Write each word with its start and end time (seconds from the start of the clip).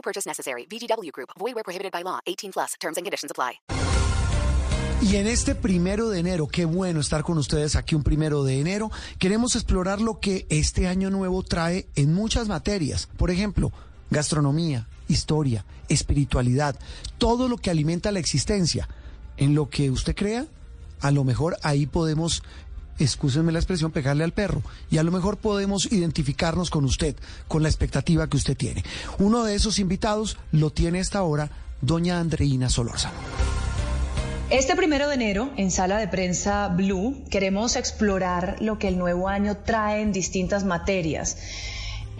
No 0.00 0.02
purchase 0.02 0.26
necessary. 0.26 0.66
VGW 0.66 1.12
Group. 1.12 1.30
Void 1.38 1.54
where 1.54 1.64
prohibited 1.64 1.92
by 1.92 2.02
law. 2.02 2.20
18 2.26 2.52
plus. 2.52 2.74
Terms 2.80 2.96
and 2.96 3.04
conditions 3.04 3.30
apply. 3.30 3.60
Y 5.02 5.16
en 5.16 5.26
este 5.26 5.54
primero 5.54 6.10
de 6.10 6.20
enero, 6.20 6.46
qué 6.46 6.66
bueno 6.66 7.00
estar 7.00 7.22
con 7.22 7.38
ustedes 7.38 7.74
aquí 7.74 7.94
un 7.94 8.02
primero 8.02 8.44
de 8.44 8.60
enero, 8.60 8.90
queremos 9.18 9.56
explorar 9.56 9.98
lo 10.02 10.20
que 10.20 10.46
este 10.50 10.88
año 10.88 11.08
nuevo 11.08 11.42
trae 11.42 11.88
en 11.96 12.12
muchas 12.12 12.48
materias. 12.48 13.08
Por 13.16 13.30
ejemplo, 13.30 13.72
gastronomía, 14.10 14.88
historia, 15.08 15.64
espiritualidad, 15.88 16.78
todo 17.16 17.48
lo 17.48 17.56
que 17.56 17.70
alimenta 17.70 18.12
la 18.12 18.18
existencia. 18.18 18.88
En 19.38 19.54
lo 19.54 19.70
que 19.70 19.90
usted 19.90 20.14
crea, 20.14 20.46
a 21.00 21.10
lo 21.10 21.24
mejor 21.24 21.56
ahí 21.62 21.86
podemos, 21.86 22.42
excúsenme 23.00 23.52
la 23.52 23.58
expresión, 23.58 23.90
pegarle 23.90 24.24
al 24.24 24.32
perro. 24.32 24.62
Y 24.90 24.98
a 24.98 25.02
lo 25.02 25.10
mejor 25.10 25.38
podemos 25.38 25.90
identificarnos 25.90 26.70
con 26.70 26.84
usted, 26.84 27.16
con 27.48 27.62
la 27.62 27.68
expectativa 27.68 28.28
que 28.28 28.36
usted 28.36 28.56
tiene. 28.56 28.84
Uno 29.18 29.44
de 29.44 29.54
esos 29.54 29.78
invitados 29.78 30.36
lo 30.52 30.70
tiene 30.70 31.00
esta 31.00 31.22
hora, 31.22 31.50
doña 31.80 32.20
Andreina 32.20 32.68
Solórzano. 32.68 33.18
Este 34.50 34.74
primero 34.74 35.08
de 35.08 35.14
enero, 35.14 35.50
en 35.56 35.70
Sala 35.70 35.98
de 35.98 36.08
Prensa 36.08 36.68
Blue, 36.68 37.24
queremos 37.30 37.76
explorar 37.76 38.56
lo 38.60 38.78
que 38.78 38.88
el 38.88 38.98
nuevo 38.98 39.28
año 39.28 39.58
trae 39.58 40.02
en 40.02 40.12
distintas 40.12 40.64
materias 40.64 41.36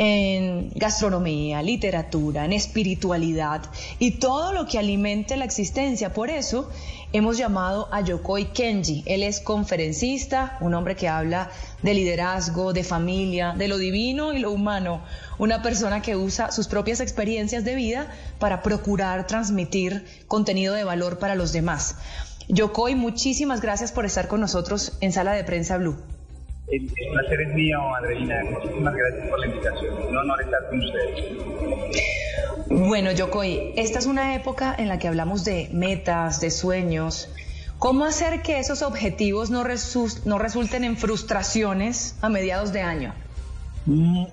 en 0.02 0.70
gastronomía, 0.76 1.60
literatura, 1.60 2.46
en 2.46 2.54
espiritualidad 2.54 3.60
y 3.98 4.12
todo 4.12 4.54
lo 4.54 4.64
que 4.64 4.78
alimente 4.78 5.36
la 5.36 5.44
existencia. 5.44 6.14
Por 6.14 6.30
eso 6.30 6.70
hemos 7.12 7.36
llamado 7.36 7.86
a 7.92 8.00
Yokoi 8.00 8.46
Kenji. 8.46 9.02
Él 9.04 9.22
es 9.22 9.40
conferencista, 9.40 10.56
un 10.62 10.72
hombre 10.72 10.96
que 10.96 11.06
habla 11.06 11.50
de 11.82 11.92
liderazgo, 11.92 12.72
de 12.72 12.82
familia, 12.82 13.52
de 13.52 13.68
lo 13.68 13.76
divino 13.76 14.32
y 14.32 14.38
lo 14.38 14.52
humano. 14.52 15.02
Una 15.36 15.60
persona 15.60 16.00
que 16.00 16.16
usa 16.16 16.50
sus 16.50 16.66
propias 16.66 17.00
experiencias 17.00 17.62
de 17.64 17.74
vida 17.74 18.10
para 18.38 18.62
procurar 18.62 19.26
transmitir 19.26 20.06
contenido 20.28 20.72
de 20.72 20.84
valor 20.84 21.18
para 21.18 21.34
los 21.34 21.52
demás. 21.52 21.96
Yokoi, 22.48 22.94
muchísimas 22.94 23.60
gracias 23.60 23.92
por 23.92 24.06
estar 24.06 24.28
con 24.28 24.40
nosotros 24.40 24.96
en 25.02 25.12
Sala 25.12 25.34
de 25.34 25.44
Prensa 25.44 25.76
Blue. 25.76 25.98
El 26.70 26.86
placer 27.12 27.40
es 27.40 27.54
mío, 27.54 27.78
Andreina. 27.96 28.44
Muchísimas 28.50 28.94
gracias 28.94 29.28
por 29.28 29.40
la 29.40 29.46
invitación. 29.46 29.94
Un 30.08 30.16
honor 30.16 30.40
estar 30.40 30.68
con 30.68 30.78
ustedes. 30.78 31.24
Bueno, 32.68 33.10
Yokoi, 33.10 33.72
esta 33.76 33.98
es 33.98 34.06
una 34.06 34.36
época 34.36 34.74
en 34.78 34.88
la 34.88 34.98
que 34.98 35.08
hablamos 35.08 35.44
de 35.44 35.68
metas, 35.72 36.40
de 36.40 36.50
sueños. 36.50 37.28
¿Cómo 37.78 38.04
hacer 38.04 38.42
que 38.42 38.60
esos 38.60 38.82
objetivos 38.82 39.50
no, 39.50 39.64
no 40.26 40.38
resulten 40.38 40.84
en 40.84 40.96
frustraciones 40.96 42.16
a 42.22 42.28
mediados 42.28 42.72
de 42.72 42.82
año? 42.82 43.14
Mm, 43.86 44.26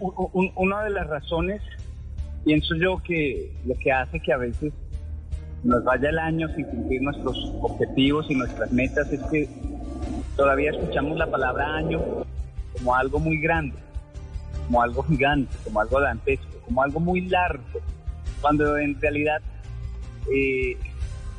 una 0.56 0.84
de 0.84 0.90
las 0.92 1.08
razones, 1.08 1.62
pienso 2.46 2.76
yo, 2.76 3.02
que 3.02 3.52
lo 3.66 3.74
que 3.76 3.92
hace 3.92 4.20
que 4.20 4.32
a 4.32 4.38
veces 4.38 4.74
nos 5.64 5.84
vaya 5.84 6.10
el 6.10 6.20
año 6.20 6.48
sin 6.56 6.66
cumplir 6.66 7.02
nuestros 7.02 7.52
objetivos 7.62 8.28
y 8.30 8.36
nuestras 8.36 8.72
metas 8.72 9.12
es 9.12 9.22
que 9.32 9.50
todavía 10.38 10.72
escuchamos 10.72 11.18
la 11.18 11.28
palabra 11.28 11.76
año 11.76 12.00
como 12.78 12.96
algo 12.96 13.20
muy 13.20 13.42
grande, 13.42 13.76
como 14.68 14.82
algo 14.82 15.04
gigante, 15.04 15.54
como 15.64 15.82
algo 15.82 16.00
dantesco, 16.00 16.46
como 16.64 16.84
algo 16.84 17.00
muy 17.00 17.22
largo, 17.22 17.64
cuando 18.40 18.78
en 18.78 19.02
realidad 19.02 19.42
eh, 20.32 20.78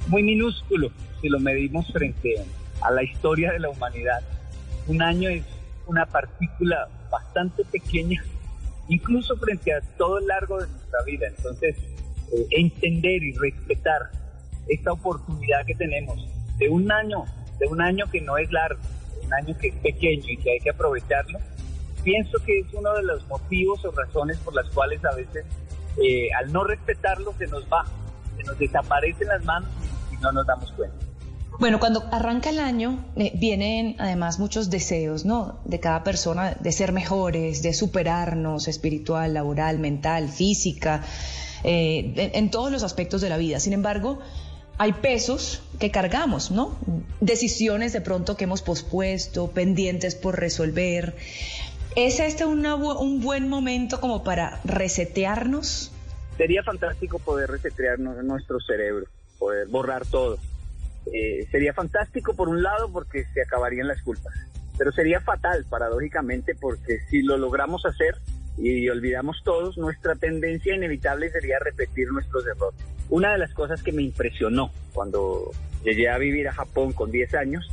muy 0.09 0.23
minúsculo 0.23 0.91
si 1.21 1.29
lo 1.29 1.39
medimos 1.39 1.91
frente 1.93 2.45
a 2.81 2.91
la 2.91 3.05
historia 3.05 3.53
de 3.53 3.61
la 3.61 3.71
humanidad. 3.71 4.21
Un 4.89 5.01
año 5.01 5.29
es 5.29 5.45
una 5.87 6.05
partícula 6.05 6.89
bastante 7.11 7.65
pequeña, 7.65 8.23
incluso 8.89 9.37
frente 9.37 9.73
a 9.75 9.81
todo 9.97 10.19
el 10.19 10.27
largo 10.27 10.61
de 10.61 10.67
nuestra 10.67 11.03
vida. 11.05 11.29
Entonces, 11.29 11.77
eh, 12.33 12.47
entender 12.51 13.23
y 13.23 13.33
respetar 13.33 14.11
esta 14.67 14.93
oportunidad 14.93 15.65
que 15.67 15.75
tenemos 15.77 16.29
de 16.59 16.69
un 16.69 16.91
año 16.91 17.25
de 17.59 17.67
un 17.67 17.81
año 17.81 18.07
que 18.11 18.21
no 18.21 18.37
es 18.39 18.51
largo, 18.53 18.81
un 19.25 19.35
año 19.35 19.57
que 19.59 19.69
es 19.69 19.75
pequeño 19.77 20.25
y 20.29 20.37
que 20.37 20.53
hay 20.53 20.61
que 20.61 20.71
aprovecharlo, 20.71 21.39
pienso 22.03 22.39
que 22.45 22.61
es 22.61 22.67
uno 22.73 22.95
de 22.95 23.03
los 23.03 23.27
motivos 23.29 23.85
o 23.85 23.91
razones 23.91 24.39
por 24.39 24.55
las 24.55 24.69
cuales 24.71 25.05
a 25.05 25.15
veces 25.15 25.45
eh, 26.03 26.29
al 26.39 26.53
no 26.53 26.65
respetarlo 26.65 27.35
se 27.39 27.47
nos 27.49 27.65
va, 27.65 27.85
se 28.37 28.45
nos 28.45 28.59
desaparecen 28.59 29.29
las 29.29 29.45
manos 29.45 29.69
y 30.13 30.17
no 30.23 30.33
nos 30.33 30.47
damos 30.47 30.71
cuenta. 30.73 30.97
Bueno, 31.59 31.81
cuando 31.81 32.05
arranca 32.13 32.51
el 32.51 32.61
año 32.61 33.05
eh, 33.17 33.33
vienen 33.35 33.97
además 33.99 34.39
muchos 34.39 34.71
deseos, 34.71 35.25
¿no? 35.25 35.61
De 35.65 35.81
cada 35.81 36.05
persona 36.05 36.57
de 36.61 36.71
ser 36.71 36.93
mejores, 36.93 37.63
de 37.63 37.75
superarnos 37.75 38.69
espiritual, 38.69 39.35
laboral, 39.35 39.81
mental, 39.81 40.29
física, 40.29 41.03
eh, 41.65 42.31
en 42.35 42.51
todos 42.53 42.71
los 42.71 42.85
aspectos 42.85 43.21
de 43.21 43.29
la 43.29 43.37
vida. 43.37 43.59
Sin 43.59 43.73
embargo, 43.73 44.21
hay 44.79 44.93
pesos 44.93 45.63
que 45.81 45.91
cargamos, 45.91 46.51
¿no? 46.51 46.79
Decisiones 47.21 47.93
de 47.93 48.01
pronto 48.01 48.37
que 48.37 48.45
hemos 48.45 48.63
pospuesto, 48.63 49.51
pendientes 49.51 50.15
por 50.15 50.39
resolver. 50.39 51.17
¿Es 51.97 52.21
este 52.21 52.45
un 52.45 53.21
buen 53.21 53.49
momento 53.49 54.01
como 54.01 54.23
para 54.23 54.61
resetearnos? 54.65 55.93
Sería 56.37 56.63
fantástico 56.63 57.19
poder 57.19 57.51
resetear 57.51 57.99
nuestro 57.99 58.61
cerebro, 58.61 59.07
poder 59.41 59.67
borrar 59.67 60.07
todo. 60.07 60.39
Eh, 61.13 61.49
sería 61.51 61.73
fantástico 61.73 62.35
por 62.35 62.49
un 62.49 62.63
lado 62.63 62.91
porque 62.93 63.25
se 63.35 63.43
acabarían 63.43 63.89
las 63.89 64.01
culpas, 64.03 64.33
pero 64.77 64.93
sería 64.93 65.21
fatal 65.21 65.65
paradójicamente 65.69 66.55
porque 66.55 67.01
si 67.11 67.23
lo 67.23 67.37
logramos 67.37 67.85
hacer 67.85 68.15
y 68.61 68.89
olvidamos 68.89 69.41
todos, 69.45 69.79
nuestra 69.79 70.17
tendencia 70.17 70.75
inevitable 70.75 71.31
sería 71.31 71.59
repetir 71.61 72.09
nuestros 72.11 72.45
errores. 72.47 72.81
Una 73.09 73.33
de 73.33 73.39
las 73.39 73.55
cosas 73.55 73.83
que 73.83 73.93
me 73.93 74.03
impresionó 74.03 74.71
cuando 74.93 75.53
llegué 75.85 76.09
a 76.09 76.19
vivir 76.19 76.49
a 76.49 76.53
Japón 76.53 76.93
con 76.93 77.11
10 77.11 77.35
años 77.35 77.71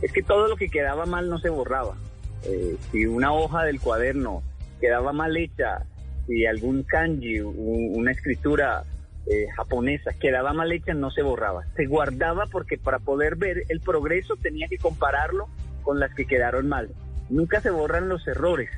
es 0.00 0.12
que 0.12 0.22
todo 0.22 0.46
lo 0.48 0.56
que 0.56 0.68
quedaba 0.68 1.06
mal 1.06 1.28
no 1.28 1.38
se 1.38 1.50
borraba. 1.50 1.96
Eh, 2.44 2.76
si 2.92 3.04
una 3.06 3.32
hoja 3.32 3.64
del 3.64 3.80
cuaderno 3.80 4.42
quedaba 4.80 5.12
mal 5.12 5.36
hecha, 5.36 5.82
si 6.26 6.46
algún 6.46 6.84
kanji, 6.84 7.40
una 7.40 8.12
escritura 8.12 8.84
eh, 9.26 9.46
japonesa 9.56 10.12
quedaba 10.12 10.52
mal 10.52 10.70
hecha, 10.70 10.94
no 10.94 11.10
se 11.10 11.22
borraba. 11.22 11.64
Se 11.76 11.86
guardaba 11.86 12.46
porque 12.46 12.78
para 12.78 13.00
poder 13.00 13.34
ver 13.34 13.64
el 13.68 13.80
progreso 13.80 14.36
tenía 14.36 14.68
que 14.68 14.78
compararlo 14.78 15.48
con 15.82 15.98
las 15.98 16.14
que 16.14 16.26
quedaron 16.26 16.68
mal. 16.68 16.90
Nunca 17.28 17.60
se 17.60 17.70
borran 17.70 18.08
los 18.08 18.26
errores, 18.28 18.70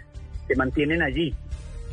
se 0.49 0.57
mantienen 0.57 1.03
allí 1.03 1.37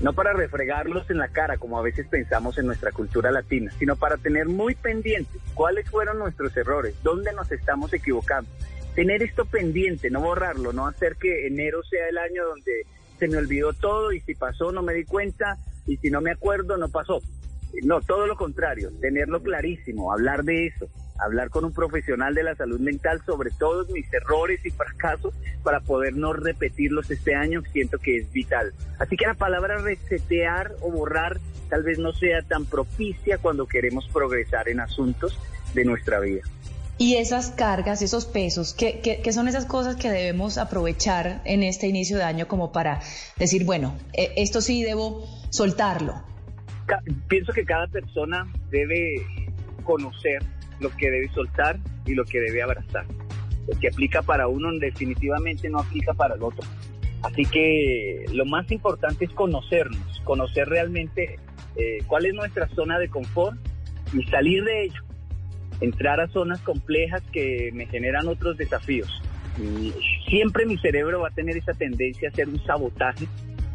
no 0.02 0.14
para 0.14 0.34
refregarlos 0.34 1.10
en 1.10 1.18
la 1.18 1.30
cara 1.30 1.58
como 1.58 1.80
a 1.80 1.82
veces 1.82 2.08
pensamos 2.08 2.58
en 2.58 2.68
nuestra 2.68 2.92
cultura 2.92 3.32
latina, 3.32 3.72
sino 3.80 3.96
para 3.96 4.18
tener 4.18 4.48
muy 4.48 4.76
pendientes 4.76 5.42
cuáles 5.54 5.90
fueron 5.90 6.20
nuestros 6.20 6.56
errores, 6.56 6.96
dónde 7.04 7.34
nos 7.34 7.52
estamos 7.52 7.92
equivocando. 7.94 8.50
Tener 8.96 9.24
esto 9.24 9.46
pendiente, 9.46 10.10
no 10.10 10.22
borrarlo, 10.22 10.74
no 10.74 10.88
hacer 10.88 11.16
que 11.18 11.48
enero 11.48 11.84
sea 11.84 12.10
el 12.10 12.18
año 12.18 12.46
donde 12.46 12.86
se 13.20 13.28
me 13.28 13.38
olvidó 13.38 13.74
todo 13.74 14.12
y 14.12 14.22
si 14.22 14.36
pasó 14.36 14.72
no 14.72 14.82
me 14.82 14.94
di 14.94 15.06
cuenta 15.06 15.58
y 15.88 15.98
si 15.98 16.10
no 16.10 16.22
me 16.22 16.32
acuerdo 16.32 16.78
no 16.78 16.90
pasó. 16.90 17.22
No, 17.84 18.02
todo 18.02 18.28
lo 18.28 18.36
contrario, 18.36 18.92
tenerlo 19.00 19.42
clarísimo, 19.42 20.12
hablar 20.12 20.44
de 20.44 20.68
eso, 20.68 20.88
hablar 21.20 21.50
con 21.50 21.66
un 21.66 21.74
profesional 21.74 22.34
de 22.34 22.44
la 22.44 22.56
salud 22.56 22.80
mental 22.80 23.22
sobre 23.26 23.52
todos 23.52 23.90
mis 23.90 24.12
errores 24.14 24.60
y 24.66 24.72
fracasos 24.72 25.34
para 25.64 25.80
poder 25.80 26.16
no 26.16 26.34
repetirlos 26.34 27.10
este 27.12 27.36
año, 27.36 27.62
siento 27.72 27.98
que 28.00 28.18
es 28.18 28.32
vital. 28.32 28.74
Así 29.00 29.16
que 29.16 29.26
la 29.26 29.34
palabra 29.34 29.78
resetear 29.78 30.74
o 30.82 30.92
borrar 30.92 31.40
tal 31.70 31.84
vez 31.84 32.00
no 32.00 32.14
sea 32.14 32.42
tan 32.42 32.66
propicia 32.66 33.38
cuando 33.38 33.68
queremos 33.68 34.08
progresar 34.08 34.70
en 34.70 34.80
asuntos 34.80 35.40
de 35.74 35.86
nuestra 35.86 36.20
vida. 36.20 36.42
Y 37.00 37.18
esas 37.18 37.52
cargas, 37.52 38.02
esos 38.02 38.26
pesos, 38.26 38.74
¿qué, 38.74 39.22
son 39.32 39.48
esas 39.48 39.66
cosas 39.66 39.98
que 39.98 40.10
debemos 40.10 40.58
aprovechar 40.58 41.42
en 41.46 41.62
este 41.62 41.88
inicio 41.88 42.18
de 42.18 42.24
año 42.24 42.48
como 42.48 42.72
para 42.72 43.02
decir, 43.38 43.66
bueno, 43.66 43.96
e, 44.14 44.34
esto 44.38 44.62
sí 44.62 44.84
debo 44.84 45.28
soltarlo? 45.52 46.24
Pienso 47.28 47.54
que 47.54 47.66
cada 47.66 47.88
persona 47.88 48.52
debe 48.70 49.26
conocer 49.84 50.44
lo 50.80 50.90
que 50.96 51.10
debe 51.10 51.30
soltar 51.30 51.80
y 52.06 52.14
lo 52.14 52.26
que 52.26 52.40
debe 52.40 52.62
abrazar. 52.62 53.06
Lo 53.68 53.78
que 53.80 53.90
aplica 53.90 54.22
para 54.22 54.48
uno 54.48 54.72
definitivamente 54.80 55.70
no 55.70 55.80
aplica 55.80 56.14
para 56.14 56.36
el 56.36 56.44
otro. 56.44 56.66
Así 57.24 57.44
que 57.46 58.26
lo 58.32 58.46
más 58.46 58.72
importante 58.72 59.26
es 59.26 59.32
conocernos, 59.32 60.22
conocer 60.24 60.70
realmente 60.70 61.40
eh, 61.76 62.00
cuál 62.08 62.26
es 62.26 62.34
nuestra 62.34 62.68
zona 62.70 63.00
de 63.00 63.10
confort 63.10 63.58
y 64.14 64.24
salir 64.28 64.64
de 64.64 64.86
ello, 64.86 65.04
entrar 65.82 66.22
a 66.22 66.28
zonas 66.28 66.62
complejas 66.62 67.24
que 67.32 67.72
me 67.74 67.88
generan 67.88 68.28
otros 68.28 68.58
desafíos. 68.58 69.22
Y 69.60 69.92
siempre 70.30 70.66
mi 70.66 70.78
cerebro 70.78 71.22
va 71.22 71.30
a 71.30 71.32
tener 71.32 71.58
esa 71.58 71.74
tendencia 71.74 72.30
a 72.30 72.32
hacer 72.32 72.48
un 72.48 72.64
sabotaje 72.64 73.28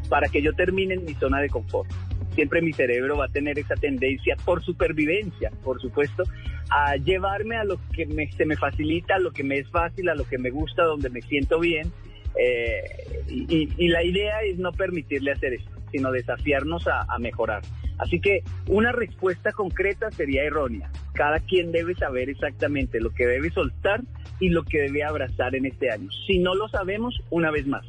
para 0.09 0.29
que 0.29 0.41
yo 0.41 0.53
termine 0.55 0.95
en 0.95 1.05
mi 1.05 1.15
zona 1.15 1.41
de 1.41 1.49
confort. 1.49 1.91
Siempre 2.35 2.63
mi 2.63 2.73
cerebro 2.73 3.17
va 3.17 3.27
a 3.27 3.29
tener 3.29 3.59
esa 3.59 3.75
tendencia 3.75 4.37
por 4.45 4.63
supervivencia, 4.63 5.51
por 5.63 5.81
supuesto, 5.81 6.25
a 6.71 6.97
llevarme 6.97 7.57
a 7.57 7.65
lo 7.65 7.79
que 7.93 8.07
se 8.37 8.47
me 8.47 8.57
facilita, 8.57 9.17
a 9.17 9.19
lo 9.19 9.33
que 9.33 9.45
me 9.45 9.59
es 9.59 9.69
fácil, 9.71 10.09
a 10.09 10.15
lo 10.15 10.25
que 10.25 10.39
me 10.39 10.51
gusta, 10.51 10.85
donde 10.85 11.11
me 11.11 11.21
siento 11.23 11.61
bien. 11.61 11.93
Eh, 12.39 12.83
y, 13.29 13.89
la 13.89 14.03
idea 14.03 14.41
es 14.43 14.59
no 14.59 14.73
permitirle 14.73 15.33
hacer 15.33 15.53
eso, 15.55 15.71
sino 15.91 16.11
desafiarnos 16.11 16.87
a 16.89 17.19
mejorar. 17.19 17.63
Así 18.03 18.21
que 18.21 18.43
una 18.67 18.91
respuesta 18.91 19.53
concreta 19.53 20.11
sería 20.11 20.43
errónea. 20.43 20.91
Cada 21.15 21.39
quien 21.39 21.71
debe 21.71 21.95
saber 21.95 22.31
exactamente 22.31 23.01
lo 23.01 23.11
que 23.11 23.27
debe 23.27 23.51
soltar 23.51 24.03
y 24.41 24.49
lo 24.49 24.65
que 24.65 24.81
debe 24.81 25.05
abrazar 25.05 25.55
en 25.55 25.67
este 25.67 25.91
año. 25.91 26.09
Si 26.27 26.39
no 26.39 26.55
lo 26.55 26.69
sabemos, 26.69 27.21
una 27.31 27.53
vez 27.53 27.67
más, 27.67 27.87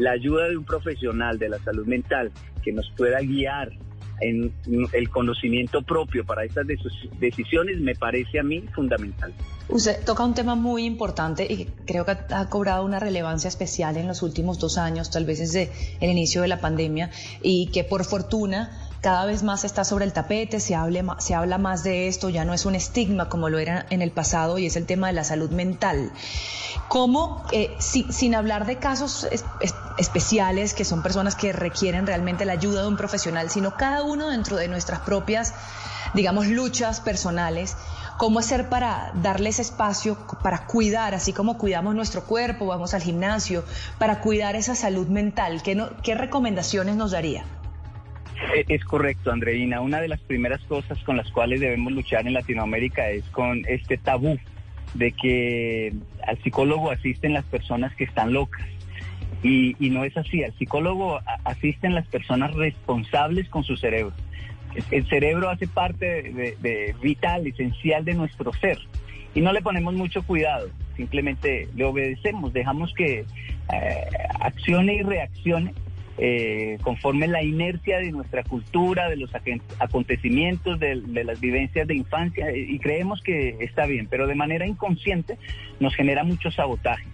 la 0.00 0.12
ayuda 0.12 0.48
de 0.48 0.56
un 0.56 0.64
profesional 0.64 1.38
de 1.38 1.48
la 1.48 1.58
salud 1.58 1.86
mental 1.86 2.32
que 2.62 2.72
nos 2.72 2.90
pueda 2.96 3.20
guiar 3.20 3.70
en 4.20 4.52
el 4.92 5.08
conocimiento 5.08 5.82
propio 5.82 6.24
para 6.24 6.44
estas 6.44 6.66
decisiones 7.18 7.80
me 7.80 7.94
parece 7.94 8.38
a 8.38 8.42
mí 8.42 8.64
fundamental. 8.74 9.32
Usted 9.68 10.04
toca 10.04 10.24
un 10.24 10.34
tema 10.34 10.54
muy 10.54 10.84
importante 10.84 11.44
y 11.50 11.66
creo 11.86 12.04
que 12.04 12.12
ha 12.12 12.48
cobrado 12.48 12.84
una 12.84 12.98
relevancia 12.98 13.48
especial 13.48 13.96
en 13.96 14.08
los 14.08 14.22
últimos 14.22 14.58
dos 14.58 14.78
años, 14.78 15.10
tal 15.10 15.24
vez 15.24 15.38
desde 15.38 15.70
el 16.00 16.10
inicio 16.10 16.42
de 16.42 16.48
la 16.48 16.60
pandemia, 16.60 17.10
y 17.42 17.70
que 17.72 17.84
por 17.84 18.04
fortuna 18.04 18.89
cada 19.00 19.24
vez 19.24 19.42
más 19.42 19.64
está 19.64 19.84
sobre 19.84 20.04
el 20.04 20.12
tapete, 20.12 20.60
se, 20.60 20.76
se 21.18 21.34
habla 21.34 21.58
más 21.58 21.82
de 21.82 22.08
esto, 22.08 22.28
ya 22.28 22.44
no 22.44 22.52
es 22.52 22.66
un 22.66 22.74
estigma 22.74 23.28
como 23.28 23.48
lo 23.48 23.58
era 23.58 23.86
en 23.90 24.02
el 24.02 24.10
pasado 24.10 24.58
y 24.58 24.66
es 24.66 24.76
el 24.76 24.84
tema 24.84 25.06
de 25.06 25.14
la 25.14 25.24
salud 25.24 25.50
mental. 25.50 26.12
¿Cómo, 26.88 27.44
eh, 27.52 27.74
sin 27.78 28.34
hablar 28.34 28.66
de 28.66 28.76
casos 28.76 29.26
especiales, 29.96 30.74
que 30.74 30.84
son 30.84 31.02
personas 31.02 31.34
que 31.34 31.52
requieren 31.52 32.06
realmente 32.06 32.44
la 32.44 32.52
ayuda 32.52 32.82
de 32.82 32.88
un 32.88 32.96
profesional, 32.96 33.48
sino 33.48 33.76
cada 33.76 34.02
uno 34.02 34.28
dentro 34.28 34.56
de 34.56 34.68
nuestras 34.68 35.00
propias, 35.00 35.54
digamos, 36.12 36.48
luchas 36.48 37.00
personales, 37.00 37.76
cómo 38.18 38.40
hacer 38.40 38.68
para 38.68 39.12
darles 39.14 39.60
espacio, 39.60 40.18
para 40.42 40.66
cuidar, 40.66 41.14
así 41.14 41.32
como 41.32 41.56
cuidamos 41.56 41.94
nuestro 41.94 42.24
cuerpo, 42.24 42.66
vamos 42.66 42.92
al 42.92 43.00
gimnasio, 43.00 43.64
para 43.98 44.20
cuidar 44.20 44.56
esa 44.56 44.74
salud 44.74 45.06
mental? 45.06 45.62
¿Qué, 45.62 45.80
qué 46.02 46.14
recomendaciones 46.14 46.96
nos 46.96 47.12
daría? 47.12 47.59
Eh, 48.54 48.64
es 48.68 48.84
correcto, 48.84 49.30
Andreina. 49.30 49.80
Una 49.80 50.00
de 50.00 50.08
las 50.08 50.20
primeras 50.20 50.60
cosas 50.62 50.98
con 51.04 51.16
las 51.16 51.30
cuales 51.30 51.60
debemos 51.60 51.92
luchar 51.92 52.26
en 52.26 52.32
Latinoamérica 52.32 53.10
es 53.10 53.24
con 53.26 53.64
este 53.68 53.96
tabú 53.96 54.38
de 54.94 55.12
que 55.12 55.92
al 56.26 56.42
psicólogo 56.42 56.90
asisten 56.90 57.32
las 57.32 57.44
personas 57.44 57.94
que 57.94 58.04
están 58.04 58.32
locas. 58.32 58.66
Y, 59.42 59.74
no 59.90 60.04
es 60.04 60.16
así. 60.16 60.44
Al 60.44 60.52
psicólogo 60.58 61.20
asisten 61.44 61.94
las 61.94 62.06
personas 62.08 62.52
responsables 62.54 63.48
con 63.48 63.64
su 63.64 63.76
cerebro. 63.76 64.12
El 64.90 65.08
cerebro 65.08 65.48
hace 65.48 65.66
parte 65.66 66.22
de, 66.22 66.94
vital, 67.02 67.46
esencial 67.46 68.04
de 68.04 68.14
nuestro 68.14 68.52
ser. 68.54 68.78
Y 69.34 69.40
no 69.40 69.52
le 69.52 69.62
ponemos 69.62 69.94
mucho 69.94 70.22
cuidado. 70.22 70.68
Simplemente 70.96 71.68
le 71.74 71.84
obedecemos, 71.84 72.52
dejamos 72.52 72.92
que 72.92 73.20
eh, 73.20 73.24
accione 74.40 74.96
y 74.96 75.02
reaccione 75.02 75.72
eh, 76.22 76.76
conforme 76.82 77.28
la 77.28 77.42
inercia 77.42 77.98
de 77.98 78.12
nuestra 78.12 78.42
cultura, 78.42 79.08
de 79.08 79.16
los 79.16 79.30
acontecimientos, 79.78 80.78
de, 80.78 80.96
las 81.24 81.40
vivencias 81.40 81.88
de 81.88 81.94
infancia, 81.94 82.54
y 82.54 82.78
creemos 82.78 83.22
que 83.22 83.56
está 83.60 83.86
bien, 83.86 84.06
pero 84.06 84.26
de 84.26 84.34
manera 84.34 84.66
inconsciente 84.66 85.38
nos 85.80 85.96
genera 85.96 86.22
mucho 86.22 86.50
sabotaje. 86.50 87.06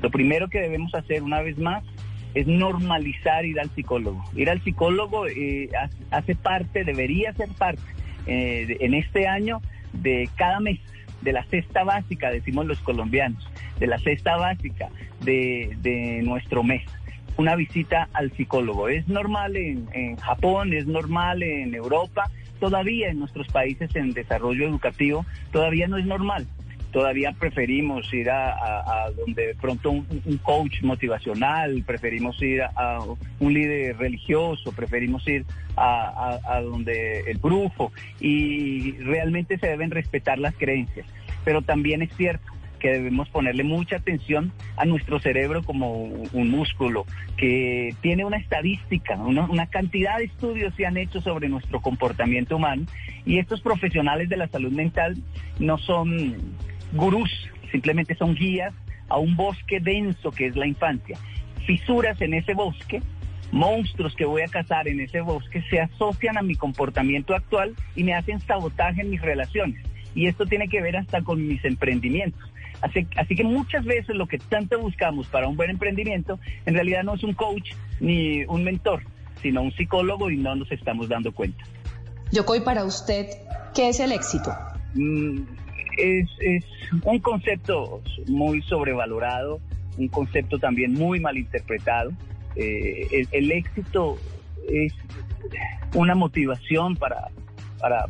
Lo 0.00 0.10
primero 0.10 0.48
que 0.48 0.60
debemos 0.60 0.94
hacer 0.94 1.22
una 1.22 1.42
vez 1.42 1.58
más 1.58 1.84
es 2.32 2.46
normalizar 2.46 3.44
ir 3.44 3.60
al 3.60 3.68
psicólogo. 3.74 4.24
Ir 4.34 4.48
al 4.48 4.62
psicólogo 4.62 5.26
eh, 5.26 5.68
hace 6.10 6.34
parte, 6.34 6.84
debería 6.84 7.34
ser 7.34 7.50
parte 7.58 7.82
eh, 8.26 8.78
en 8.80 8.94
este 8.94 9.28
año 9.28 9.60
de 9.92 10.30
cada 10.34 10.60
mes, 10.60 10.80
de 11.20 11.34
la 11.34 11.44
cesta 11.44 11.84
básica, 11.84 12.30
decimos 12.30 12.64
los 12.64 12.80
colombianos, 12.80 13.46
de 13.78 13.86
la 13.86 13.98
cesta 13.98 14.38
básica 14.38 14.88
de 15.20 16.22
nuestro 16.24 16.62
mes 16.62 16.82
una 17.36 17.54
visita 17.56 18.08
al 18.12 18.32
psicólogo. 18.32 18.88
Es 18.88 19.06
normal 19.08 19.56
en, 19.56 20.16
Japón, 20.16 20.72
es 20.72 20.86
normal 20.86 21.42
en 21.42 21.74
Europa, 21.74 22.30
todavía 22.60 23.08
en 23.10 23.18
nuestros 23.18 23.48
países 23.48 23.94
en 23.94 24.12
desarrollo 24.12 24.66
educativo, 24.66 25.26
todavía 25.52 25.86
no 25.88 25.96
es 25.96 26.06
normal. 26.06 26.46
Todavía 26.92 27.32
preferimos 27.32 28.10
ir 28.14 28.30
a, 28.30 29.10
donde 29.14 29.48
de 29.48 29.54
pronto 29.54 29.90
un, 29.90 30.40
coach 30.42 30.82
motivacional, 30.82 31.82
preferimos 31.86 32.40
ir 32.40 32.62
a, 32.62 33.00
un 33.38 33.52
líder 33.52 33.98
religioso, 33.98 34.72
preferimos 34.72 35.26
ir 35.28 35.44
a, 35.76 36.38
a 36.48 36.62
donde 36.62 37.20
el 37.30 37.36
brujo 37.36 37.92
y 38.18 38.92
realmente 38.92 39.58
se 39.58 39.66
deben 39.66 39.90
respetar 39.90 40.38
las 40.38 40.54
creencias. 40.54 41.06
Pero 41.44 41.60
también 41.60 42.00
es 42.00 42.16
cierto 42.16 42.50
que 42.76 42.92
debemos 42.92 43.28
ponerle 43.28 43.64
mucha 43.64 43.96
atención 43.96 44.52
a 44.76 44.84
nuestro 44.84 45.20
cerebro 45.20 45.62
como 45.62 46.04
un 46.04 46.50
músculo 46.50 47.06
que 47.36 47.94
tiene 48.00 48.24
una 48.24 48.36
estadística, 48.36 49.16
una, 49.16 49.66
cantidad 49.66 50.18
de 50.18 50.24
estudios 50.24 50.74
se 50.74 50.86
han 50.86 50.96
hecho 50.96 51.20
sobre 51.20 51.48
nuestro 51.48 51.80
comportamiento 51.80 52.56
humano 52.56 52.84
y 53.24 53.38
estos 53.38 53.60
profesionales 53.60 54.28
de 54.28 54.36
la 54.36 54.48
salud 54.48 54.72
mental 54.72 55.16
no 55.58 55.78
son 55.78 56.36
gurús, 56.92 57.30
simplemente 57.70 58.14
son 58.14 58.34
guías 58.34 58.72
a 59.08 59.18
un 59.18 59.36
bosque 59.36 59.80
denso 59.80 60.30
que 60.30 60.46
es 60.46 60.56
la 60.56 60.66
infancia. 60.66 61.18
Fisuras 61.66 62.20
en 62.20 62.34
ese 62.34 62.54
bosque 62.54 63.02
monstruos 63.52 64.14
que 64.14 64.24
voy 64.24 64.42
a 64.42 64.48
cazar 64.48 64.88
en 64.88 65.00
ese 65.00 65.20
bosque 65.20 65.62
se 65.70 65.80
asocian 65.80 66.38
a 66.38 66.42
mi 66.42 66.54
comportamiento 66.54 67.34
actual 67.34 67.74
y 67.94 68.04
me 68.04 68.14
hacen 68.14 68.40
sabotaje 68.40 69.02
en 69.02 69.10
mis 69.10 69.20
relaciones. 69.20 69.82
Y 70.14 70.26
esto 70.26 70.46
tiene 70.46 70.68
que 70.68 70.80
ver 70.80 70.96
hasta 70.96 71.22
con 71.22 71.46
mis 71.46 71.64
emprendimientos. 71.64 72.40
Así, 72.80 73.34
que 73.34 73.44
muchas 73.44 73.84
veces 73.84 74.14
lo 74.16 74.26
que 74.26 74.38
tanto 74.38 74.78
buscamos 74.78 75.26
para 75.28 75.48
un 75.48 75.56
buen 75.56 75.70
emprendimiento 75.70 76.38
en 76.66 76.74
realidad 76.74 77.04
no 77.04 77.14
es 77.14 77.22
un 77.22 77.32
coach 77.32 77.72
ni 78.00 78.44
un 78.44 78.64
mentor, 78.64 79.02
sino 79.42 79.62
un 79.62 79.72
psicólogo 79.72 80.30
y 80.30 80.36
no 80.36 80.54
nos 80.54 80.70
estamos 80.70 81.08
dando 81.08 81.32
cuenta. 81.32 81.64
Yokoi, 82.32 82.64
para 82.64 82.84
usted, 82.84 83.26
¿qué 83.74 83.88
es 83.88 84.00
el 84.00 84.12
éxito? 84.12 84.52
Mm, 84.94 85.42
es, 85.96 86.28
un 87.04 87.18
concepto 87.20 88.02
muy 88.28 88.62
sobrevalorado, 88.62 89.60
un 89.96 90.08
concepto 90.08 90.58
también 90.58 90.92
muy 90.92 91.20
mal 91.20 91.36
interpretado. 91.38 92.10
Eh, 92.56 93.26
el, 93.30 93.52
éxito 93.52 94.18
es 94.68 94.92
una 95.94 96.14
motivación 96.14 96.96
para, 96.96 97.28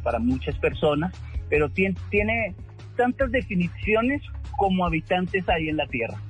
para, 0.03 0.19
muchas 0.19 0.57
personas, 0.59 1.13
pero 1.49 1.69
tiene, 1.69 1.97
tiene 2.11 2.55
tantas 2.97 3.31
definiciones 3.31 4.23
como 4.57 4.85
habitantes 4.85 5.49
hay 5.49 5.69
en 5.69 5.77
la 5.77 5.87
Tierra. 5.87 6.21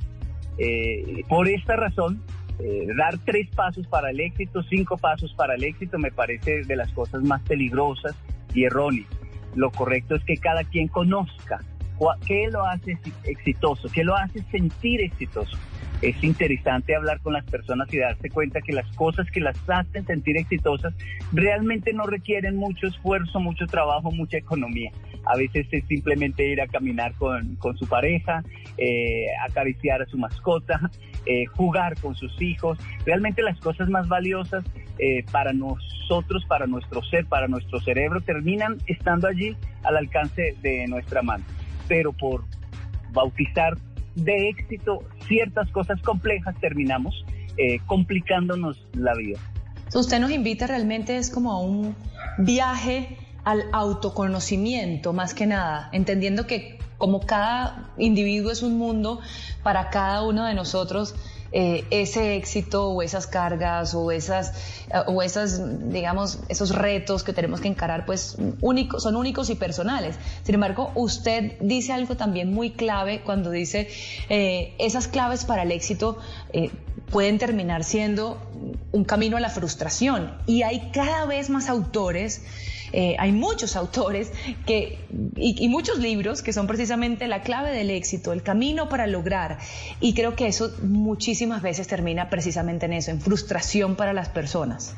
Eh, 0.59 1.23
por 1.29 1.49
esta 1.49 1.77
razón, 1.77 2.23
eh, 2.59 2.87
dar 2.97 3.19
tres 3.25 3.49
pasos 3.55 3.87
para 3.87 4.11
el 4.11 4.21
éxito, 4.21 4.63
cinco 4.63 4.97
pasos 4.97 5.35
para 5.35 5.55
el 5.55 5.65
éxito, 5.65 5.99
me 5.99 6.11
parece 6.11 6.65
de 6.65 6.77
las 6.77 6.91
cosas 6.93 7.23
más 7.23 7.43
peligrosas 7.43 8.15
y 8.55 8.65
erróneas. 8.65 9.09
Lo 9.55 9.71
correcto 9.71 10.15
es 10.15 10.25
que 10.25 10.37
cada 10.37 10.65
quien 10.65 10.89
conozca 10.89 11.61
qué 12.27 12.49
lo 12.51 12.65
hace 12.67 12.99
exitoso, 13.25 13.89
qué 13.93 14.05
lo 14.05 14.15
hace 14.15 14.43
sentir 14.51 15.01
exitoso 15.01 15.57
es 16.03 16.23
interesante 16.23 16.95
hablar 16.95 17.21
con 17.21 17.33
las 17.33 17.45
personas 17.45 17.93
y 17.93 17.99
darse 17.99 18.29
cuenta 18.29 18.61
que 18.61 18.73
las 18.73 18.87
cosas 18.97 19.31
que 19.31 19.41
las 19.41 19.57
hacen 19.69 20.05
sentir 20.07 20.37
exitosas 20.37 20.95
realmente 21.33 21.93
no 21.93 22.05
requieren 22.05 22.57
mucho 22.57 22.87
esfuerzo, 22.87 23.41
mucho 23.41 23.67
trabajo, 23.67 24.11
mucha 24.11 24.37
economía. 24.37 24.91
A 25.27 25.37
veces 25.37 25.67
es 25.71 25.85
simplemente 25.87 26.47
ir 26.47 26.61
a 26.61 26.67
caminar 26.67 27.15
con, 27.15 27.59
su 27.77 27.87
pareja, 27.87 28.43
eh, 28.79 29.27
acariciar 29.47 30.03
a 30.03 30.07
su 30.07 30.17
mascota, 30.17 30.91
eh, 31.27 31.47
jugar 31.47 32.01
con 32.01 32.15
sus 32.15 32.41
hijos. 32.41 32.79
Realmente 33.05 33.43
las 33.43 33.59
cosas 33.61 33.89
más 33.89 34.09
valiosas 34.09 34.65
eh, 34.99 35.25
para 35.31 35.53
nosotros, 35.53 36.45
para 36.49 36.67
nuestro 36.67 37.03
ser, 37.03 37.27
para 37.27 37.49
nuestro 37.49 37.81
cerebro, 37.81 38.21
terminan 38.21 38.79
estando 38.87 39.27
allí 39.27 39.57
al 39.83 39.97
alcance 39.97 40.57
de 40.63 40.87
nuestra 40.87 41.23
mano. 41.23 41.45
Pero 41.89 42.13
por 42.13 42.45
bautizar 43.13 43.77
de 44.15 44.49
éxito 44.49 45.01
ciertas 45.27 45.71
cosas 45.71 46.01
complejas, 46.03 46.55
terminamos 46.61 47.25
complicándonos 47.87 48.87
la 48.93 49.15
vida. 49.15 49.39
Usted 49.95 50.21
nos 50.21 50.31
invita 50.31 50.67
realmente 50.67 51.17
es 51.17 51.31
como 51.31 51.53
a 51.53 51.61
un 51.61 51.95
viaje 52.39 53.17
al 53.47 53.67
autoconocimiento 53.73 55.13
más 55.13 55.33
que 55.33 55.47
nada, 55.47 55.89
entendiendo 55.93 56.49
que 56.49 56.81
como 56.99 57.21
cada 57.21 57.93
individuo 57.97 58.51
es 58.51 58.63
un 58.63 58.77
mundo, 58.77 59.21
para 59.63 59.89
cada 59.91 60.23
uno 60.23 60.45
de 60.45 60.55
nosotros 60.55 61.15
eh, 61.53 61.85
ese 61.91 62.35
éxito 62.35 62.89
o 62.89 63.03
esas 63.03 63.29
cargas 63.29 63.95
o 63.95 64.11
esas, 64.11 64.53
eh, 64.91 64.99
o 65.07 65.23
esas, 65.23 65.61
digamos, 65.93 66.41
esos 66.49 66.75
retos 66.75 67.23
que 67.23 67.33
tenemos 67.33 67.61
que 67.61 67.69
encarar, 67.69 68.05
pues 68.05 68.37
son 68.99 69.17
únicos 69.17 69.49
y 69.49 69.55
personales. 69.55 70.17
Sin 70.43 70.57
embargo, 70.57 70.91
usted 70.97 71.53
dice 71.61 71.93
algo 71.93 72.17
también 72.17 72.53
muy 72.53 72.71
clave 72.71 73.23
cuando 73.23 73.53
dice 73.53 73.89
eh, 74.29 74.75
esas 74.79 75.07
claves 75.07 75.45
para 75.45 75.63
el 75.63 75.71
éxito 75.71 76.19
pueden 77.11 77.39
terminar 77.39 77.85
siendo 77.85 78.41
un 78.93 79.05
camino 79.05 79.37
a 79.37 79.41
la 79.41 79.51
frustración. 79.51 80.33
Y 80.47 80.63
hay 80.63 80.91
cada 80.93 81.27
vez 81.27 81.51
más 81.51 81.69
autores 81.69 82.43
eh, 82.93 83.17
hay 83.19 83.33
muchos 83.33 83.77
autores 83.77 84.33
que, 84.67 84.99
y, 85.37 85.69
muchos 85.69 85.99
libros 85.99 86.43
que 86.43 86.53
son 86.53 86.67
precisamente 86.67 87.27
la 87.29 87.43
clave 87.43 87.73
del 87.73 87.91
éxito, 87.91 88.33
el 88.33 88.43
camino 88.43 88.89
para 88.89 89.07
lograr. 89.07 89.59
Y 90.01 90.15
creo 90.15 90.35
que 90.35 90.47
eso 90.47 90.71
muchísimas 90.83 91.63
veces 91.63 91.89
termina 91.89 92.31
precisamente 92.31 92.87
en 92.87 92.95
eso, 92.95 93.11
en 93.11 93.21
frustración 93.21 93.97
para 93.97 94.13
las 94.13 94.29
personas. 94.29 94.97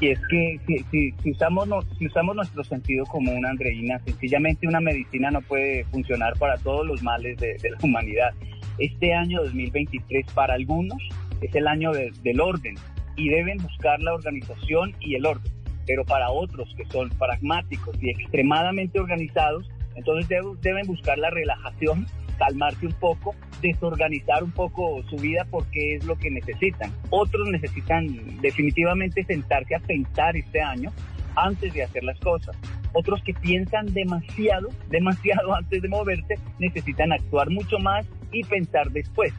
Y 0.00 0.08
es 0.08 0.20
que 0.30 0.58
si, 0.90 1.30
usamos, 1.30 1.68
si 1.98 2.06
usamos 2.06 2.34
nuestro 2.34 2.64
sentido 2.64 3.04
común, 3.04 3.44
Andreina, 3.44 3.98
sencillamente 3.98 4.66
una 4.66 4.80
medicina 4.80 5.30
no 5.30 5.42
puede 5.42 5.84
funcionar 5.84 6.38
para 6.38 6.56
todos 6.56 6.86
los 6.86 7.02
males 7.02 7.36
de, 7.38 7.58
la 7.68 7.76
humanidad. 7.82 8.30
Este 8.78 9.14
año 9.14 9.42
2023 9.42 10.26
para 10.32 10.54
algunos 10.54 10.98
es 11.40 11.54
el 11.54 11.66
año 11.66 11.92
del 11.92 12.40
orden 12.40 12.76
y 13.16 13.28
deben 13.28 13.58
buscar 13.58 14.00
la 14.00 14.14
organización 14.14 14.94
y 15.00 15.14
el 15.14 15.26
orden 15.26 15.52
pero 15.90 16.04
para 16.04 16.30
otros 16.30 16.72
que 16.76 16.84
son 16.86 17.08
pragmáticos 17.10 17.96
y 18.00 18.10
extremadamente 18.10 19.00
organizados, 19.00 19.68
entonces 19.96 20.28
deben 20.60 20.86
buscar 20.86 21.18
la 21.18 21.30
relajación, 21.30 22.06
calmarse 22.38 22.86
un 22.86 22.92
poco, 22.92 23.34
desorganizar 23.60 24.44
un 24.44 24.52
poco 24.52 25.02
su 25.10 25.16
vida 25.16 25.46
porque 25.50 25.96
es 25.96 26.04
lo 26.04 26.16
que 26.16 26.30
necesitan. 26.30 26.92
Otros 27.10 27.48
necesitan 27.48 28.06
definitivamente 28.40 29.24
sentarse 29.24 29.74
a 29.74 29.80
pensar 29.80 30.36
este 30.36 30.60
año 30.62 30.92
antes 31.34 31.74
de 31.74 31.82
hacer 31.82 32.04
las 32.04 32.20
cosas. 32.20 32.56
Otros 32.92 33.20
que 33.24 33.34
piensan 33.34 33.86
demasiado, 33.92 34.68
demasiado 34.90 35.54
antes 35.56 35.82
de 35.82 35.88
moverse, 35.88 36.38
necesitan 36.60 37.12
actuar 37.12 37.50
mucho 37.50 37.80
más 37.80 38.06
y 38.32 38.44
pensar 38.44 38.90
después 38.90 39.32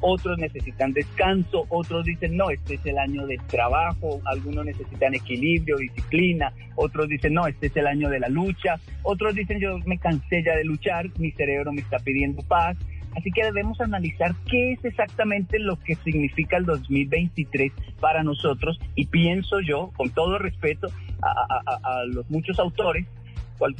otros 0.00 0.38
necesitan 0.38 0.92
descanso, 0.92 1.66
otros 1.68 2.04
dicen, 2.04 2.36
no, 2.36 2.50
este 2.50 2.74
es 2.74 2.86
el 2.86 2.98
año 2.98 3.26
del 3.26 3.40
trabajo, 3.42 4.20
algunos 4.24 4.64
necesitan 4.64 5.14
equilibrio, 5.14 5.76
disciplina, 5.76 6.52
otros 6.76 7.08
dicen, 7.08 7.34
no, 7.34 7.46
este 7.46 7.66
es 7.66 7.76
el 7.76 7.86
año 7.86 8.08
de 8.08 8.20
la 8.20 8.28
lucha, 8.28 8.76
otros 9.02 9.34
dicen, 9.34 9.60
yo 9.60 9.78
me 9.84 9.98
cansé 9.98 10.42
ya 10.42 10.56
de 10.56 10.64
luchar, 10.64 11.06
mi 11.18 11.30
cerebro 11.32 11.72
me 11.72 11.82
está 11.82 11.98
pidiendo 11.98 12.42
paz. 12.42 12.76
Así 13.16 13.32
que 13.32 13.42
debemos 13.42 13.80
analizar 13.80 14.36
qué 14.48 14.72
es 14.72 14.84
exactamente 14.84 15.58
lo 15.58 15.76
que 15.80 15.96
significa 15.96 16.56
el 16.56 16.64
2023 16.64 17.72
para 18.00 18.22
nosotros 18.22 18.78
y 18.94 19.06
pienso 19.06 19.60
yo, 19.60 19.90
con 19.96 20.10
todo 20.10 20.38
respeto 20.38 20.86
a, 21.20 22.04
los 22.06 22.30
muchos 22.30 22.58
autores, 22.60 23.06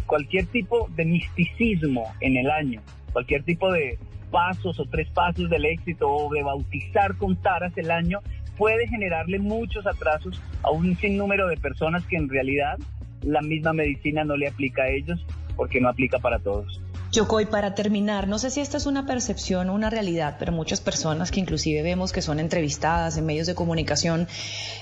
cualquier 0.06 0.46
tipo 0.46 0.90
de 0.96 1.04
misticismo 1.04 2.12
en 2.20 2.38
el 2.38 2.50
año, 2.50 2.82
cualquier 3.12 3.44
tipo 3.44 3.70
de, 3.72 3.98
pasos 4.30 4.78
o 4.78 4.84
tres 4.86 5.08
pasos 5.10 5.50
del 5.50 5.64
éxito 5.64 6.08
o 6.08 6.32
de 6.32 6.42
bautizar 6.42 7.16
con 7.16 7.36
taras 7.36 7.76
el 7.76 7.90
año 7.90 8.20
puede 8.56 8.86
generarle 8.88 9.38
muchos 9.38 9.86
atrasos 9.86 10.40
a 10.62 10.70
un 10.70 10.96
sinnúmero 10.96 11.48
de 11.48 11.56
personas 11.56 12.04
que 12.06 12.16
en 12.16 12.28
realidad 12.28 12.78
la 13.22 13.40
misma 13.40 13.72
medicina 13.72 14.24
no 14.24 14.36
le 14.36 14.48
aplica 14.48 14.82
a 14.82 14.88
ellos 14.90 15.24
porque 15.56 15.80
no 15.80 15.88
aplica 15.88 16.18
para 16.18 16.38
todos. 16.38 16.80
Yokoi, 17.12 17.46
para 17.46 17.74
terminar, 17.74 18.28
no 18.28 18.38
sé 18.38 18.50
si 18.50 18.60
esta 18.60 18.76
es 18.76 18.86
una 18.86 19.04
percepción 19.04 19.68
o 19.68 19.74
una 19.74 19.90
realidad, 19.90 20.36
pero 20.38 20.52
muchas 20.52 20.80
personas 20.80 21.32
que 21.32 21.40
inclusive 21.40 21.82
vemos 21.82 22.12
que 22.12 22.22
son 22.22 22.38
entrevistadas 22.38 23.16
en 23.16 23.26
medios 23.26 23.48
de 23.48 23.56
comunicación 23.56 24.28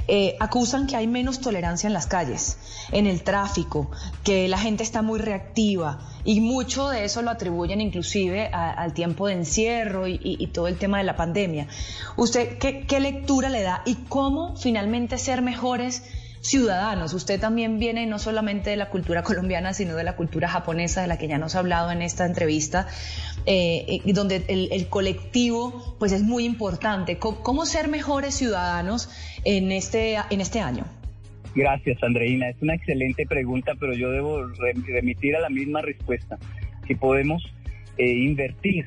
eh, 0.09 0.37
acusan 0.39 0.87
que 0.87 0.97
hay 0.97 1.07
menos 1.07 1.41
tolerancia 1.41 1.87
en 1.87 1.95
las 1.95 2.07
calles, 2.07 2.59
en 2.93 3.07
el 3.07 3.23
tráfico, 3.23 3.91
que 4.25 4.47
la 4.47 4.59
gente 4.59 4.83
está 4.83 5.01
muy 5.01 5.21
reactiva 5.21 6.01
y 6.23 6.43
mucho 6.43 6.91
de 6.91 7.07
eso 7.07 7.23
lo 7.23 7.31
atribuyen 7.31 7.81
inclusive 7.81 8.49
al 8.49 8.93
tiempo 8.93 9.27
de 9.27 9.33
encierro 9.33 10.07
y, 10.07 10.47
todo 10.53 10.69
el 10.69 10.77
tema 10.77 10.99
de 10.99 11.05
la 11.05 11.17
pandemia. 11.17 11.67
¿Usted 12.17 12.59
qué 12.59 13.01
lectura 13.01 13.49
le 13.49 13.63
da 13.63 13.81
y 13.87 13.95
cómo 13.95 14.55
finalmente 14.55 15.17
ser 15.17 15.41
mejores? 15.41 16.03
Ciudadanos. 16.41 17.15
Usted 17.15 17.41
también 17.41 17.79
viene 17.79 18.07
no 18.07 18.19
solamente 18.19 18.71
de 18.71 18.77
la 18.77 18.91
cultura 18.91 19.23
colombiana, 19.23 19.75
sino 19.75 19.97
de 19.97 20.05
la 20.05 20.17
cultura 20.17 20.49
japonesa, 20.49 21.03
de 21.03 21.09
la 21.09 21.19
que 21.19 21.29
ya 21.29 21.39
nos 21.39 21.55
ha 21.55 21.61
hablado 21.61 21.91
en 21.91 22.03
esta 22.03 22.27
entrevista, 22.27 22.87
eh, 23.47 24.01
y 24.05 24.13
donde 24.13 24.45
el, 24.49 24.89
colectivo 24.89 25.97
pues 25.99 26.13
es 26.13 26.23
muy 26.23 26.45
importante. 26.45 27.19
¿Cómo, 27.19 27.67
ser 27.67 27.89
mejores 27.89 28.35
ciudadanos 28.35 29.11
en 29.45 29.73
este, 29.73 30.17
en 30.31 30.41
este 30.41 30.61
año? 30.61 30.85
Gracias, 31.55 32.03
Andreina. 32.03 32.49
Es 32.51 32.57
una 32.61 32.75
excelente 32.75 33.27
pregunta, 33.27 33.73
pero 33.79 33.95
yo 33.95 34.11
debo 34.11 34.47
remitir 34.87 35.37
a 35.37 35.41
la 35.41 35.49
misma 35.49 35.83
respuesta. 35.83 36.39
Si 36.87 36.95
podemos 36.95 37.43
eh, 37.97 38.07
invertir, 38.07 38.87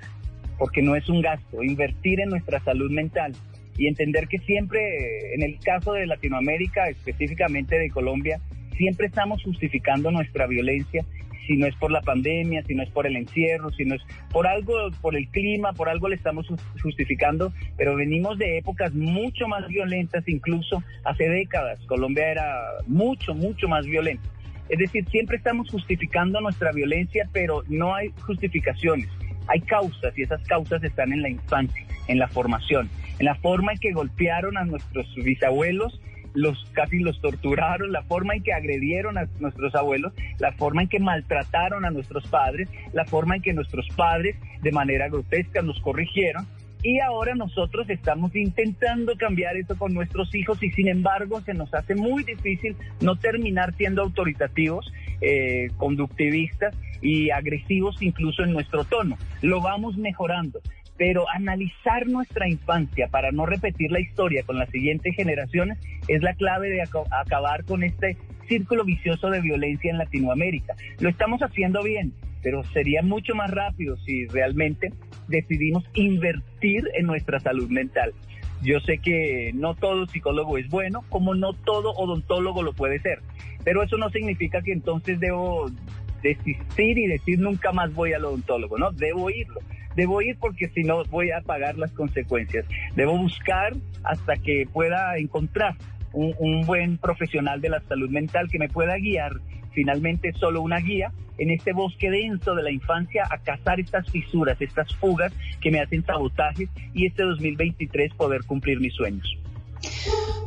porque 0.57 0.81
no 0.81 0.95
es 0.95 1.07
un 1.09 1.21
gasto, 1.21 1.63
invertir 1.63 2.19
en 2.21 2.29
nuestra 2.29 2.63
salud 2.63 2.89
mental, 2.89 3.33
y 3.77 3.87
entender 3.87 4.27
que 4.27 4.39
siempre, 4.39 5.33
en 5.33 5.43
el 5.43 5.59
caso 5.59 5.93
de 5.93 6.05
Latinoamérica, 6.05 6.89
específicamente 6.89 7.77
de 7.77 7.89
Colombia, 7.89 8.39
siempre 8.77 9.07
estamos 9.07 9.43
justificando 9.43 10.11
nuestra 10.11 10.47
violencia, 10.47 11.05
si 11.47 11.57
no 11.57 11.67
es 11.67 11.75
por 11.75 11.91
la 11.91 12.01
pandemia, 12.01 12.63
si 12.63 12.75
no 12.75 12.83
es 12.83 12.89
por 12.89 13.07
el 13.07 13.15
encierro, 13.15 13.71
si 13.71 13.83
no 13.83 13.95
es 13.95 14.01
por 14.31 14.47
algo, 14.47 14.73
por 15.01 15.15
el 15.15 15.27
clima, 15.29 15.73
por 15.73 15.89
algo 15.89 16.07
le 16.07 16.15
estamos 16.15 16.47
justificando, 16.81 17.51
pero 17.77 17.95
venimos 17.95 18.37
de 18.37 18.57
épocas 18.57 18.93
mucho 18.93 19.47
más 19.47 19.67
violentas, 19.67 20.27
incluso 20.27 20.83
hace 21.03 21.27
décadas. 21.27 21.79
Colombia 21.87 22.31
era 22.31 22.45
mucho, 22.87 23.33
mucho 23.33 23.67
más 23.67 23.85
violenta. 23.85 24.29
Es 24.69 24.79
decir, 24.79 25.05
siempre 25.09 25.37
estamos 25.37 25.69
justificando 25.69 26.39
nuestra 26.39 26.71
violencia, 26.71 27.27
pero 27.33 27.63
no 27.67 27.93
hay 27.93 28.09
justificaciones. 28.21 29.09
Hay 29.47 29.59
causas 29.61 30.17
y 30.17 30.21
esas 30.21 30.41
causas 30.47 30.83
están 30.83 31.11
en 31.11 31.21
la 31.23 31.29
infancia, 31.29 31.85
en 32.07 32.19
la 32.19 32.27
formación 32.27 32.89
en 33.19 33.25
la 33.25 33.35
forma 33.35 33.73
en 33.73 33.79
que 33.79 33.91
golpearon 33.91 34.57
a 34.57 34.65
nuestros 34.65 35.13
bisabuelos, 35.15 35.99
los 36.33 36.63
casi 36.73 36.99
los 36.99 37.19
torturaron, 37.21 37.91
la 37.91 38.03
forma 38.03 38.35
en 38.35 38.43
que 38.43 38.53
agredieron 38.53 39.17
a 39.17 39.27
nuestros 39.39 39.75
abuelos, 39.75 40.13
la 40.39 40.51
forma 40.53 40.83
en 40.83 40.89
que 40.89 40.99
maltrataron 40.99 41.85
a 41.85 41.91
nuestros 41.91 42.27
padres, 42.27 42.69
la 42.93 43.05
forma 43.05 43.35
en 43.35 43.41
que 43.41 43.53
nuestros 43.53 43.87
padres 43.95 44.35
de 44.61 44.71
manera 44.71 45.09
grotesca 45.09 45.61
nos 45.61 45.79
corrigieron. 45.81 46.47
Y 46.83 46.99
ahora 46.99 47.35
nosotros 47.35 47.87
estamos 47.91 48.35
intentando 48.35 49.15
cambiar 49.15 49.55
eso 49.55 49.77
con 49.77 49.93
nuestros 49.93 50.33
hijos 50.33 50.63
y 50.63 50.71
sin 50.71 50.87
embargo 50.87 51.39
se 51.41 51.53
nos 51.53 51.71
hace 51.75 51.93
muy 51.93 52.23
difícil 52.23 52.75
no 53.01 53.17
terminar 53.17 53.75
siendo 53.75 54.01
autoritativos, 54.01 54.91
eh, 55.21 55.67
conductivistas 55.77 56.75
y 56.99 57.29
agresivos 57.29 58.01
incluso 58.01 58.43
en 58.43 58.53
nuestro 58.53 58.83
tono. 58.83 59.15
Lo 59.43 59.61
vamos 59.61 59.95
mejorando 59.97 60.59
pero 61.01 61.25
analizar 61.33 62.05
nuestra 62.05 62.47
infancia 62.47 63.07
para 63.07 63.31
no 63.31 63.47
repetir 63.47 63.91
la 63.91 63.99
historia 63.99 64.43
con 64.43 64.59
las 64.59 64.69
siguientes 64.69 65.15
generaciones 65.15 65.79
es 66.07 66.21
la 66.21 66.35
clave 66.35 66.69
de 66.69 66.83
acabar 66.83 67.65
con 67.65 67.83
este 67.83 68.17
círculo 68.47 68.85
vicioso 68.85 69.31
de 69.31 69.41
violencia 69.41 69.89
en 69.89 69.97
Latinoamérica. 69.97 70.75
Lo 70.99 71.09
estamos 71.09 71.41
haciendo 71.41 71.81
bien, 71.81 72.13
pero 72.43 72.63
sería 72.65 73.01
mucho 73.01 73.33
más 73.33 73.49
rápido 73.49 73.97
si 74.05 74.27
realmente 74.27 74.93
decidimos 75.27 75.83
invertir 75.95 76.83
en 76.93 77.07
nuestra 77.07 77.39
salud 77.39 77.71
mental. 77.71 78.13
Yo 78.61 78.79
sé 78.81 78.99
que 78.99 79.53
no 79.55 79.73
todo 79.73 80.05
psicólogo 80.05 80.59
es 80.59 80.69
bueno, 80.69 81.03
como 81.09 81.33
no 81.33 81.53
todo 81.53 81.93
odontólogo 81.93 82.61
lo 82.61 82.73
puede 82.73 82.99
ser, 82.99 83.23
pero 83.63 83.81
eso 83.81 83.97
no 83.97 84.11
significa 84.11 84.61
que 84.61 84.73
entonces 84.73 85.19
debo 85.19 85.71
desistir 86.21 86.99
y 86.99 87.07
decir 87.07 87.39
nunca 87.39 87.71
más 87.71 87.91
voy 87.91 88.13
al 88.13 88.23
odontólogo, 88.23 88.77
no, 88.77 88.91
debo 88.91 89.31
irlo 89.31 89.61
Debo 89.95 90.21
ir 90.21 90.37
porque 90.39 90.69
si 90.69 90.83
no 90.83 91.03
voy 91.05 91.31
a 91.31 91.41
pagar 91.41 91.77
las 91.77 91.91
consecuencias. 91.91 92.65
Debo 92.95 93.17
buscar 93.17 93.73
hasta 94.03 94.37
que 94.37 94.67
pueda 94.71 95.17
encontrar 95.17 95.75
un, 96.13 96.65
buen 96.65 96.97
profesional 96.97 97.61
de 97.61 97.69
la 97.69 97.81
salud 97.81 98.09
mental 98.09 98.49
que 98.49 98.59
me 98.59 98.69
pueda 98.69 98.97
guiar, 98.97 99.33
finalmente 99.71 100.33
solo 100.33 100.61
una 100.61 100.79
guía, 100.79 101.11
en 101.37 101.49
este 101.51 101.73
bosque 101.73 102.11
denso 102.11 102.53
de 102.55 102.63
la 102.63 102.71
infancia 102.71 103.23
a 103.29 103.37
cazar 103.37 103.79
estas 103.79 104.09
fisuras, 104.11 104.61
estas 104.61 104.93
fugas 104.95 105.33
que 105.59 105.71
me 105.71 105.79
hacen 105.79 106.03
sabotajes 106.05 106.69
y 106.93 107.05
este 107.05 107.23
2023 107.23 108.13
poder 108.13 108.43
cumplir 108.45 108.79
mis 108.79 108.93
sueños. 108.93 109.37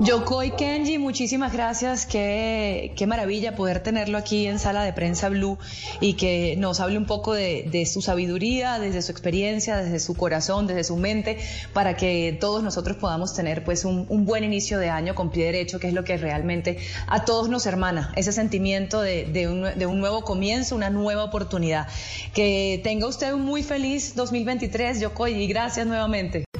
Yokoi 0.00 0.50
Kenji, 0.56 0.98
muchísimas 0.98 1.52
gracias. 1.52 2.04
Qué, 2.04 2.92
maravilla 3.06 3.54
poder 3.54 3.80
tenerlo 3.80 4.18
aquí 4.18 4.46
en 4.46 4.58
Sala 4.58 4.82
de 4.82 4.92
Prensa 4.92 5.28
Blue 5.28 5.56
y 6.00 6.14
que 6.14 6.56
nos 6.58 6.80
hable 6.80 6.98
un 6.98 7.06
poco 7.06 7.32
de, 7.32 7.88
su 7.90 8.02
sabiduría, 8.02 8.78
desde 8.78 9.02
su 9.02 9.12
experiencia, 9.12 9.76
desde 9.76 10.00
su 10.00 10.14
corazón, 10.14 10.66
desde 10.66 10.84
su 10.84 10.96
mente, 10.96 11.38
para 11.72 11.96
que 11.96 12.36
todos 12.40 12.62
nosotros 12.62 12.96
podamos 12.96 13.34
tener 13.34 13.64
pues 13.64 13.84
un, 13.84 14.24
buen 14.24 14.42
inicio 14.42 14.78
de 14.78 14.90
año 14.90 15.14
con 15.14 15.30
pie 15.30 15.46
derecho, 15.46 15.78
que 15.78 15.88
es 15.88 15.94
lo 15.94 16.02
que 16.02 16.16
realmente 16.16 16.78
a 17.06 17.24
todos 17.24 17.48
nos 17.48 17.66
hermana, 17.66 18.12
ese 18.16 18.32
sentimiento 18.32 19.00
de, 19.00 19.26
de, 19.26 19.48
un, 19.48 19.78
de 19.78 19.86
un 19.86 20.00
nuevo 20.00 20.22
comienzo, 20.22 20.74
una 20.74 20.90
nueva 20.90 21.24
oportunidad. 21.24 21.86
Que 22.32 22.80
tenga 22.82 23.06
usted 23.06 23.32
un 23.32 23.42
muy 23.42 23.62
feliz 23.62 24.14
2023, 24.16 25.00
Yokoi, 25.00 25.34
y 25.34 25.46
gracias 25.46 25.86
nuevamente. 25.86 26.44